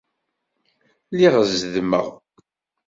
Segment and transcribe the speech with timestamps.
[1.11, 2.07] Lliɣ ẓeddmeɣ.